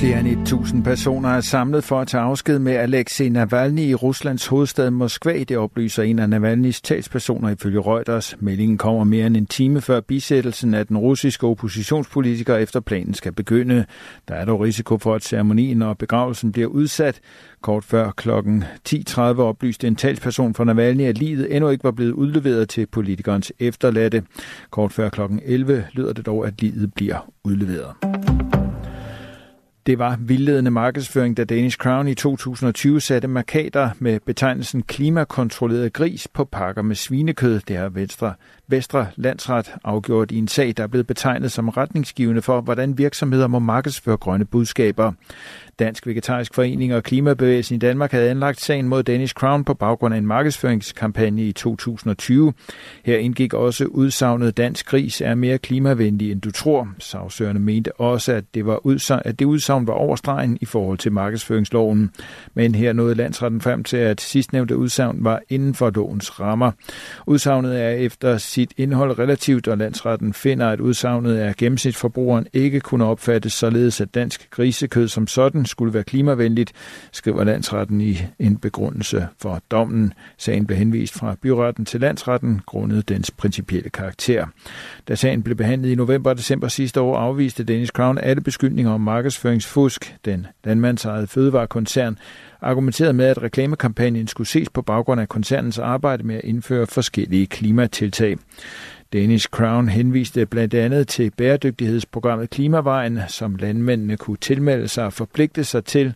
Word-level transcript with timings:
Flere 0.00 0.20
end 0.20 0.42
1000 0.42 0.84
personer 0.84 1.28
er 1.28 1.40
samlet 1.40 1.84
for 1.84 2.00
at 2.00 2.08
tage 2.08 2.22
afsked 2.22 2.58
med 2.58 2.72
Alexei 2.72 3.28
Navalny 3.28 3.80
i 3.80 3.94
Ruslands 3.94 4.46
hovedstad 4.46 4.90
Moskva. 4.90 5.44
Det 5.44 5.56
oplyser 5.56 6.02
en 6.02 6.18
af 6.18 6.28
Navalnys 6.28 6.80
talspersoner 6.80 7.50
ifølge 7.50 7.80
Reuters. 7.80 8.36
Meldingen 8.38 8.78
kommer 8.78 9.04
mere 9.04 9.26
end 9.26 9.36
en 9.36 9.46
time 9.46 9.80
før 9.80 10.00
bisættelsen 10.00 10.74
af 10.74 10.86
den 10.86 10.98
russiske 10.98 11.46
oppositionspolitiker 11.46 12.56
efter 12.56 12.80
planen 12.80 13.14
skal 13.14 13.32
begynde. 13.32 13.84
Der 14.28 14.34
er 14.34 14.44
dog 14.44 14.60
risiko 14.60 14.98
for, 14.98 15.14
at 15.14 15.24
ceremonien 15.24 15.82
og 15.82 15.98
begravelsen 15.98 16.52
bliver 16.52 16.68
udsat. 16.68 17.20
Kort 17.60 17.84
før 17.84 18.10
kl. 18.10 18.30
10.30 18.88 19.20
oplyste 19.20 19.86
en 19.86 19.96
talsperson 19.96 20.54
for 20.54 20.64
Navalny, 20.64 21.02
at 21.02 21.18
livet 21.18 21.56
endnu 21.56 21.70
ikke 21.70 21.84
var 21.84 21.90
blevet 21.90 22.12
udleveret 22.12 22.68
til 22.68 22.86
politikernes 22.86 23.52
efterladte. 23.58 24.22
Kort 24.70 24.92
før 24.92 25.08
kl. 25.08 25.20
11 25.42 25.84
lyder 25.92 26.12
det 26.12 26.26
dog, 26.26 26.46
at 26.46 26.62
livet 26.62 26.94
bliver 26.94 27.30
udleveret. 27.44 28.59
Det 29.86 29.98
var 29.98 30.16
vildledende 30.20 30.70
markedsføring, 30.70 31.36
da 31.36 31.44
Danish 31.44 31.76
Crown 31.76 32.08
i 32.08 32.14
2020 32.14 33.00
satte 33.00 33.28
markader 33.28 33.90
med 33.98 34.20
betegnelsen 34.20 34.82
klimakontrolleret 34.82 35.92
gris 35.92 36.28
på 36.28 36.44
pakker 36.44 36.82
med 36.82 36.96
svinekød. 36.96 37.60
Det 37.68 37.76
har 37.76 37.88
Venstre, 37.88 38.34
Vestre 38.70 39.06
Landsret 39.16 39.74
afgjort 39.84 40.30
i 40.30 40.38
en 40.38 40.48
sag, 40.48 40.74
der 40.76 40.82
er 40.82 40.86
blevet 40.86 41.06
betegnet 41.06 41.52
som 41.52 41.68
retningsgivende 41.68 42.42
for, 42.42 42.60
hvordan 42.60 42.98
virksomheder 42.98 43.46
må 43.46 43.58
markedsføre 43.58 44.16
grønne 44.16 44.44
budskaber. 44.44 45.12
Dansk 45.78 46.06
Vegetarisk 46.06 46.54
Forening 46.54 46.94
og 46.94 47.02
Klimabevægelsen 47.02 47.76
i 47.76 47.78
Danmark 47.78 48.12
havde 48.12 48.30
anlagt 48.30 48.60
sagen 48.60 48.88
mod 48.88 49.02
Danish 49.02 49.34
Crown 49.34 49.64
på 49.64 49.74
baggrund 49.74 50.14
af 50.14 50.18
en 50.18 50.26
markedsføringskampagne 50.26 51.42
i 51.42 51.52
2020. 51.52 52.52
Her 53.04 53.16
indgik 53.16 53.54
også 53.54 53.84
udsagnet 53.84 54.56
Dansk 54.56 54.86
Gris 54.86 55.20
er 55.20 55.34
mere 55.34 55.58
klimavenlig 55.58 56.32
end 56.32 56.40
du 56.40 56.50
tror. 56.50 56.88
Sagsøgerne 56.98 57.58
mente 57.58 58.00
også, 58.00 58.32
at 58.32 58.44
det, 58.54 58.66
var 58.66 58.86
udsagn, 58.86 59.22
at 59.24 59.38
det 59.38 59.44
udsagn 59.44 59.86
var 59.86 59.92
overstregen 59.92 60.58
i 60.60 60.64
forhold 60.64 60.98
til 60.98 61.12
markedsføringsloven. 61.12 62.10
Men 62.54 62.74
her 62.74 62.92
nåede 62.92 63.14
landsretten 63.14 63.60
frem 63.60 63.84
til, 63.84 63.96
at 63.96 64.20
sidstnævnte 64.20 64.76
udsagn 64.76 65.24
var 65.24 65.40
inden 65.48 65.74
for 65.74 65.90
lovens 65.90 66.40
rammer. 66.40 66.72
Udsagnet 67.26 67.82
er 67.82 67.90
efter 67.90 68.38
sit 68.60 68.72
indhold 68.76 69.18
relativt, 69.18 69.68
og 69.68 69.78
landsretten 69.78 70.32
finder, 70.32 70.68
at 70.68 70.80
udsagnet 70.80 71.42
er 71.42 71.52
gennemsnitsforbrugeren 71.56 72.46
ikke 72.52 72.80
kunne 72.80 73.04
opfattes 73.04 73.52
således, 73.52 74.00
at 74.00 74.14
dansk 74.14 74.50
grisekød 74.50 75.08
som 75.08 75.26
sådan 75.26 75.66
skulle 75.66 75.94
være 75.94 76.02
klimavenligt, 76.02 76.72
skriver 77.12 77.44
landsretten 77.44 78.00
i 78.00 78.22
en 78.38 78.56
begrundelse 78.56 79.28
for 79.38 79.62
dommen. 79.70 80.12
Sagen 80.38 80.66
blev 80.66 80.78
henvist 80.78 81.14
fra 81.14 81.36
byretten 81.42 81.84
til 81.84 82.00
landsretten 82.00 82.60
grundet 82.66 83.08
dens 83.08 83.30
principielle 83.30 83.90
karakter. 83.90 84.46
Da 85.08 85.14
sagen 85.14 85.42
blev 85.42 85.56
behandlet 85.56 85.90
i 85.90 85.94
november 85.94 86.30
og 86.30 86.38
december 86.38 86.68
sidste 86.68 87.00
år, 87.00 87.16
afviste 87.16 87.64
Danish 87.64 87.92
Crown 87.92 88.18
alle 88.18 88.42
beskyldninger 88.42 88.92
om 88.92 89.00
markedsføringsfusk. 89.00 90.14
Den 90.24 90.46
landmandsejede 90.64 91.26
fødevarekoncern 91.26 92.18
argumenterede 92.62 93.12
med, 93.12 93.26
at 93.26 93.42
reklamekampagnen 93.42 94.26
skulle 94.26 94.48
ses 94.48 94.68
på 94.70 94.82
baggrund 94.82 95.20
af 95.20 95.28
koncernens 95.28 95.78
arbejde 95.78 96.22
med 96.22 96.34
at 96.34 96.44
indføre 96.44 96.86
forskellige 96.86 97.46
klimatiltag. 97.46 98.38
Danish 99.12 99.48
Crown 99.48 99.88
henviste 99.88 100.46
blandt 100.46 100.74
andet 100.74 101.08
til 101.08 101.30
bæredygtighedsprogrammet 101.30 102.50
Klimavejen, 102.50 103.20
som 103.28 103.56
landmændene 103.56 104.16
kunne 104.16 104.36
tilmelde 104.36 104.88
sig 104.88 105.04
og 105.04 105.12
forpligte 105.12 105.64
sig 105.64 105.84
til 105.84 106.14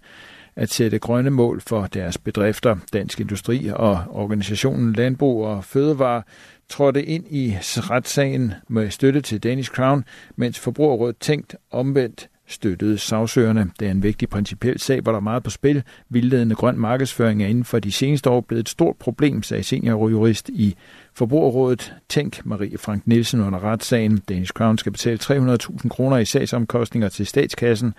at 0.57 0.71
sætte 0.71 0.99
grønne 0.99 1.31
mål 1.31 1.61
for 1.61 1.87
deres 1.87 2.19
bedrifter. 2.19 2.77
Dansk 2.93 3.21
Industri 3.21 3.71
og 3.75 4.05
organisationen 4.11 4.93
Landbrug 4.93 5.47
og 5.47 5.65
Fødevare 5.65 6.23
trådte 6.69 7.05
ind 7.05 7.25
i 7.31 7.57
retssagen 7.61 8.53
med 8.69 8.91
støtte 8.91 9.21
til 9.21 9.43
Danish 9.43 9.71
Crown, 9.71 10.05
mens 10.37 10.59
Forbrugerrådet 10.59 11.17
tænkt 11.19 11.57
omvendt 11.71 12.29
støttede 12.47 12.99
sagsøgerne. 12.99 13.71
Det 13.81 13.87
er 13.87 13.91
en 13.91 14.03
vigtig 14.03 14.29
principiel 14.29 14.81
sag, 14.81 15.01
hvor 15.01 15.13
der 15.13 15.17
er 15.17 15.23
meget 15.23 15.43
på 15.43 15.51
spil. 15.51 15.83
Vildledende 16.09 16.55
grøn 16.55 16.79
markedsføring 16.79 17.43
er 17.43 17.47
inden 17.47 17.65
for 17.65 17.79
de 17.79 17.93
seneste 17.93 18.31
år 18.31 18.41
blevet 18.41 18.61
et 18.61 18.69
stort 18.69 18.97
problem, 18.97 19.43
sagde 19.43 19.63
seniorjurist 19.63 20.49
i 20.49 20.77
Forbrugerrådet. 21.15 21.95
Tænk 22.09 22.47
Marie 22.47 22.79
Frank 22.79 23.07
Nielsen 23.07 23.41
under 23.41 23.65
retssagen. 23.65 24.19
Danish 24.29 24.53
Crown 24.53 24.79
skal 24.79 24.93
betale 24.93 25.19
300.000 25.23 25.89
kroner 25.89 26.17
i 26.17 26.25
sagsomkostninger 26.25 27.09
til 27.09 27.27
statskassen, 27.27 27.95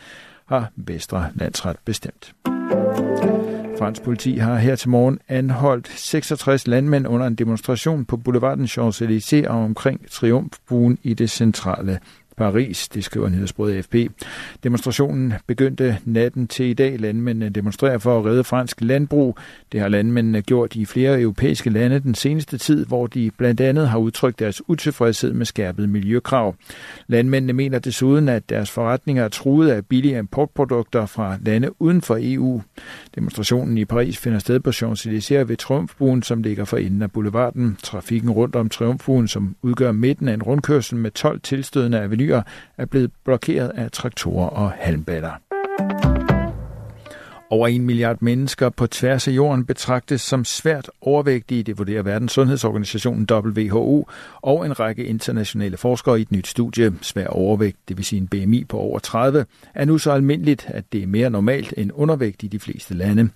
har 0.46 0.72
Vestre 0.76 1.30
Landsret 1.36 1.76
bestemt. 1.86 2.34
Fransk 3.80 4.02
politi 4.02 4.38
har 4.38 4.58
her 4.58 4.76
til 4.76 4.90
morgen 4.90 5.20
anholdt 5.28 5.90
66 5.96 6.68
landmænd 6.68 7.08
under 7.08 7.28
en 7.28 7.36
demonstration 7.36 8.06
på 8.06 8.18
boulevarden 8.18 8.66
Champs-Élysées 8.66 9.48
og 9.48 9.64
omkring 9.64 10.12
Triumfbuen 10.12 10.98
i 11.04 11.14
det 11.14 11.30
centrale 11.30 12.00
Paris, 12.38 12.88
det 12.88 13.04
skriver 13.04 13.30
nyhedsbruget 13.30 13.76
AFP. 13.76 13.96
Demonstrationen 14.64 15.34
begyndte 15.48 15.98
natten 16.06 16.48
til 16.48 16.66
i 16.66 16.74
dag. 16.74 17.00
Landmændene 17.00 17.50
demonstrerer 17.50 17.98
for 17.98 18.20
at 18.20 18.26
redde 18.26 18.44
fransk 18.44 18.82
landbrug. 18.82 19.38
Det 19.72 19.80
har 19.80 19.88
landmændene 19.88 20.42
gjort 20.42 20.76
i 20.76 20.86
flere 20.86 21.22
europæiske 21.22 21.70
lande 21.70 22.00
den 22.00 22.16
seneste 22.16 22.58
tid, 22.58 22.86
hvor 22.86 23.08
de 23.08 23.32
blandt 23.38 23.62
andet 23.62 23.90
har 23.90 23.98
udtrykt 23.98 24.40
deres 24.40 24.70
utilfredshed 24.70 25.34
med 25.34 25.46
skærpede 25.46 25.88
miljøkrav. 25.88 26.56
Landmændene 27.08 27.54
mener 27.54 27.80
desuden, 27.80 28.30
at 28.30 28.50
deres 28.50 28.72
forretninger 28.72 29.24
er 29.24 29.30
truet 29.30 29.70
af 29.70 29.86
billige 29.86 30.20
importprodukter 30.20 31.06
fra 31.06 31.38
lande 31.46 31.82
uden 31.82 32.02
for 32.02 32.18
EU. 32.22 32.62
Demonstrationen 33.16 33.78
i 33.78 33.86
Paris 33.86 34.18
finder 34.18 34.40
sted 34.40 34.60
på 34.60 34.70
Champs-Élysées 34.70 35.44
ved 35.44 35.58
Triumfbuen, 35.58 36.24
som 36.24 36.42
ligger 36.44 36.66
for 36.66 36.78
enden 36.78 37.02
af 37.02 37.12
boulevarden. 37.12 37.78
Trafikken 37.84 38.30
rundt 38.30 38.56
om 38.56 38.70
Triumfbuen, 38.70 39.28
som 39.28 39.56
udgør 39.62 39.92
midten 39.92 40.28
af 40.28 40.34
en 40.34 40.44
rundkørsel 40.44 40.98
med 40.98 41.12
12 41.12 41.40
tilstødende 41.42 42.00
avenue, 42.00 42.25
avenyer 42.26 42.42
er 42.78 42.86
blevet 42.86 43.12
blokeret 43.24 43.70
af 43.70 43.92
traktorer 43.92 44.48
og 44.48 44.72
halmballer. 44.72 46.15
Over 47.56 47.68
en 47.68 47.86
milliard 47.86 48.18
mennesker 48.22 48.70
på 48.70 48.88
tværs 48.88 49.28
af 49.28 49.32
jorden 49.32 49.66
betragtes 49.66 50.22
som 50.22 50.46
svært 50.46 50.92
overvægtige, 51.02 51.64
det 51.64 51.78
vurderer 51.78 52.02
Verdens 52.02 52.32
Sundhedsorganisationen 52.32 53.28
WHO 53.32 54.08
og 54.42 54.66
en 54.66 54.80
række 54.80 55.06
internationale 55.06 55.78
forskere 55.78 56.20
i 56.20 56.22
et 56.22 56.32
nyt 56.32 56.48
studie. 56.48 56.94
Svær 57.02 57.28
overvægt, 57.28 57.78
det 57.88 57.98
vil 57.98 58.06
sige 58.06 58.20
en 58.20 58.28
BMI 58.28 58.64
på 58.64 58.78
over 58.78 59.00
30, 59.00 59.46
er 59.74 59.86
nu 59.86 59.98
så 59.98 60.12
almindeligt, 60.12 60.66
at 60.70 60.84
det 60.94 61.04
er 61.04 61.08
mere 61.08 61.30
normalt 61.30 61.74
end 61.78 61.92
undervægt 61.94 62.44
i 62.44 62.48
de 62.48 62.60
fleste 62.60 62.94
lande. 62.94 63.30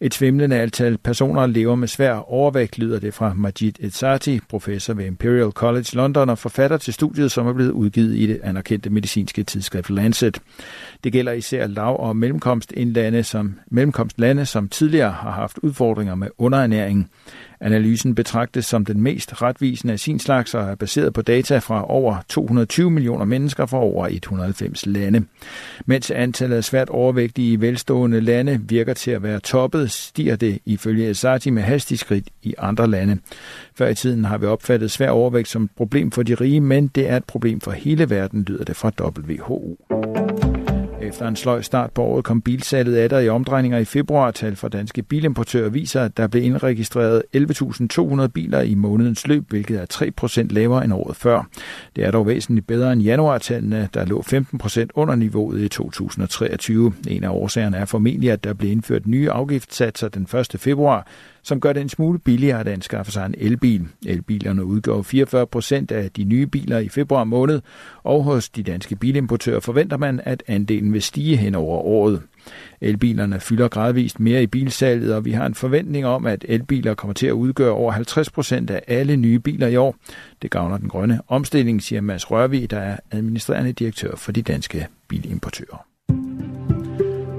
Et 0.00 0.14
svimlende 0.14 0.56
antal 0.56 0.98
personer 0.98 1.46
lever 1.46 1.74
med 1.74 1.88
svær 1.88 2.12
overvægt, 2.12 2.78
lyder 2.78 2.98
det 2.98 3.14
fra 3.14 3.34
Majid 3.34 3.72
Etsati, 3.80 4.40
professor 4.48 4.94
ved 4.94 5.04
Imperial 5.04 5.50
College 5.50 5.86
London 5.92 6.30
og 6.30 6.38
forfatter 6.38 6.76
til 6.76 6.94
studiet, 6.94 7.32
som 7.32 7.46
er 7.46 7.52
blevet 7.52 7.70
udgivet 7.70 8.16
i 8.16 8.26
det 8.26 8.40
anerkendte 8.42 8.90
medicinske 8.90 9.42
tidsskrift 9.42 9.90
Lancet. 9.90 10.38
Det 11.04 11.12
gælder 11.12 11.32
især 11.32 11.66
lav- 11.66 12.00
og 12.00 12.16
mellemkomstindlande, 12.16 13.22
som, 13.22 13.45
mellemkomstlande, 13.70 14.46
som 14.46 14.68
tidligere 14.68 15.10
har 15.10 15.30
haft 15.30 15.58
udfordringer 15.58 16.14
med 16.14 16.28
underernæring. 16.38 17.10
Analysen 17.60 18.14
betragtes 18.14 18.66
som 18.66 18.84
den 18.84 19.00
mest 19.00 19.42
retvisende 19.42 19.92
af 19.92 20.00
sin 20.00 20.18
slags 20.18 20.54
og 20.54 20.62
er 20.62 20.74
baseret 20.74 21.12
på 21.12 21.22
data 21.22 21.58
fra 21.58 21.90
over 21.90 22.16
220 22.28 22.90
millioner 22.90 23.24
mennesker 23.24 23.66
fra 23.66 23.78
over 23.78 24.08
190 24.10 24.86
lande. 24.86 25.24
Mens 25.86 26.10
antallet 26.10 26.56
af 26.56 26.64
svært 26.64 26.88
overvægtige 26.88 27.52
i 27.52 27.60
velstående 27.60 28.20
lande 28.20 28.60
virker 28.68 28.94
til 28.94 29.10
at 29.10 29.22
være 29.22 29.40
toppet, 29.40 29.90
stiger 29.90 30.36
det 30.36 30.58
ifølge 30.64 31.10
Esati 31.10 31.50
med 31.50 31.62
hastig 31.62 31.98
skridt 31.98 32.28
i 32.42 32.54
andre 32.58 32.86
lande. 32.86 33.18
Før 33.74 33.88
i 33.88 33.94
tiden 33.94 34.24
har 34.24 34.38
vi 34.38 34.46
opfattet 34.46 34.90
svær 34.90 35.10
overvægt 35.10 35.48
som 35.48 35.62
et 35.62 35.70
problem 35.76 36.10
for 36.10 36.22
de 36.22 36.34
rige, 36.34 36.60
men 36.60 36.86
det 36.86 37.10
er 37.10 37.16
et 37.16 37.24
problem 37.24 37.60
for 37.60 37.70
hele 37.70 38.10
verden, 38.10 38.42
lyder 38.42 38.64
det 38.64 38.76
fra 38.76 38.92
WHO. 39.00 39.78
Efter 41.06 41.28
en 41.28 41.36
sløj 41.36 41.62
start 41.62 41.92
på 41.92 42.02
året 42.02 42.24
kom 42.24 42.40
bilsalget 42.40 42.96
af 42.96 43.08
der 43.08 43.18
i 43.18 43.28
omdrejninger 43.28 43.78
i 43.78 43.84
februar. 43.84 44.30
Tal 44.30 44.56
fra 44.56 44.68
danske 44.68 45.02
bilimportører 45.02 45.68
viser, 45.68 46.02
at 46.02 46.16
der 46.16 46.26
blev 46.26 46.42
indregistreret 46.42 47.22
11.200 47.36 48.26
biler 48.26 48.60
i 48.60 48.74
månedens 48.74 49.26
løb, 49.26 49.44
hvilket 49.48 49.80
er 49.80 50.42
3% 50.50 50.54
lavere 50.54 50.84
end 50.84 50.92
året 50.92 51.16
før. 51.16 51.48
Det 51.96 52.04
er 52.04 52.10
dog 52.10 52.26
væsentligt 52.26 52.66
bedre 52.66 52.92
end 52.92 53.02
januartallene, 53.02 53.88
der 53.94 54.04
lå 54.04 54.22
15% 54.22 54.86
under 54.94 55.14
niveauet 55.14 55.60
i 55.60 55.68
2023. 55.68 56.92
En 57.08 57.24
af 57.24 57.28
årsagerne 57.28 57.76
er 57.76 57.84
formentlig, 57.84 58.30
at 58.30 58.44
der 58.44 58.54
blev 58.54 58.70
indført 58.70 59.06
nye 59.06 59.30
afgiftssatser 59.30 60.08
den 60.08 60.22
1. 60.22 60.60
februar, 60.60 61.06
som 61.46 61.60
gør 61.60 61.72
det 61.72 61.80
en 61.80 61.88
smule 61.88 62.18
billigere 62.18 62.60
at 62.60 62.68
anskaffe 62.68 63.12
sig 63.12 63.26
en 63.26 63.34
elbil. 63.38 63.86
Elbilerne 64.06 64.64
udgør 64.64 65.02
44 65.02 65.46
procent 65.46 65.92
af 65.92 66.10
de 66.10 66.24
nye 66.24 66.46
biler 66.46 66.78
i 66.78 66.88
februar 66.88 67.24
måned, 67.24 67.60
og 68.02 68.24
hos 68.24 68.48
de 68.48 68.62
danske 68.62 68.96
bilimportører 68.96 69.60
forventer 69.60 69.96
man, 69.96 70.20
at 70.24 70.42
andelen 70.46 70.92
vil 70.92 71.02
stige 71.02 71.36
hen 71.36 71.54
over 71.54 71.78
året. 71.78 72.22
Elbilerne 72.80 73.40
fylder 73.40 73.68
gradvist 73.68 74.20
mere 74.20 74.42
i 74.42 74.46
bilsalget, 74.46 75.14
og 75.14 75.24
vi 75.24 75.32
har 75.32 75.46
en 75.46 75.54
forventning 75.54 76.06
om, 76.06 76.26
at 76.26 76.44
elbiler 76.48 76.94
kommer 76.94 77.14
til 77.14 77.26
at 77.26 77.32
udgøre 77.32 77.72
over 77.72 77.92
50 77.92 78.30
procent 78.30 78.70
af 78.70 78.82
alle 78.86 79.16
nye 79.16 79.38
biler 79.38 79.66
i 79.66 79.76
år. 79.76 79.96
Det 80.42 80.50
gavner 80.50 80.78
den 80.78 80.88
grønne 80.88 81.20
omstilling, 81.28 81.82
siger 81.82 82.00
Mads 82.00 82.30
Rørvig, 82.30 82.70
der 82.70 82.78
er 82.78 82.96
administrerende 83.10 83.72
direktør 83.72 84.16
for 84.16 84.32
de 84.32 84.42
danske 84.42 84.86
bilimportører. 85.08 85.95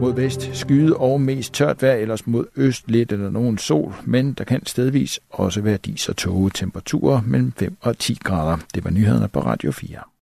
Mod 0.02 0.16
vest 0.16 0.50
skyde 0.54 0.98
og 0.98 1.22
mest 1.22 1.54
tørt 1.54 1.82
vejr, 1.82 1.94
ellers 1.94 2.28
mod 2.28 2.46
øst 2.56 2.92
lidt 2.92 3.12
eller 3.12 3.30
nogen 3.30 3.58
sol, 3.58 3.94
men 4.06 4.34
der 4.34 4.44
kan 4.44 4.66
stedvis 4.66 5.20
også 5.30 5.62
være 5.62 5.78
dis 5.78 6.10
og 6.10 6.18
tåge 6.18 6.52
temperaturer 6.54 7.22
mellem 7.26 7.52
5 7.52 7.78
og 7.82 7.98
10 7.98 8.18
grader. 8.24 8.58
Det 8.76 8.84
var 8.84 8.90
nyhederne 8.90 9.28
på 9.28 9.40
Radio 9.40 9.72
4. 9.72 10.00